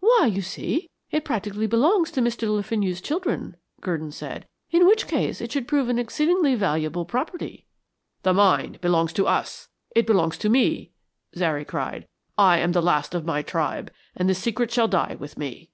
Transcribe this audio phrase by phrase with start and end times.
[0.00, 2.50] "Why, you see, it practically belongs to Mr.
[2.54, 4.46] Le Fenu's children," Gurdon said.
[4.70, 7.64] "In which case it should prove an exceedingly valuable property."
[8.22, 10.92] "The mine belongs to us, it belongs to me,"
[11.34, 12.06] Zary cried.
[12.36, 15.70] "I am the last of my tribe, and the secret shall die with me.